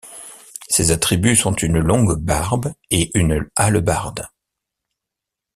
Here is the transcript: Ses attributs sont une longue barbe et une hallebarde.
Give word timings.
Ses 0.67 0.89
attributs 0.89 1.35
sont 1.35 1.53
une 1.53 1.77
longue 1.77 2.15
barbe 2.17 2.73
et 2.89 3.11
une 3.13 3.47
hallebarde. 3.55 4.29